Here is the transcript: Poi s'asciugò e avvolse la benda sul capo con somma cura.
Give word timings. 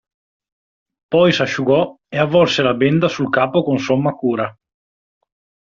Poi 1.13 1.31
s'asciugò 1.31 1.93
e 2.09 2.17
avvolse 2.17 2.63
la 2.63 2.73
benda 2.73 3.07
sul 3.07 3.29
capo 3.29 3.61
con 3.61 3.77
somma 3.77 4.13
cura. 4.13 4.51